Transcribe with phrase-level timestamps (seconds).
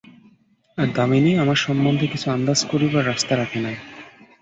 [0.77, 3.75] আর, দামিনী আমার সম্বন্ধে কিছু আন্দাজ করিবার রাস্তা রাখে নাই।